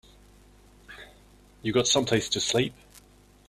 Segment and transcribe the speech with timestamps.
[1.61, 2.73] You got someplace to sleep?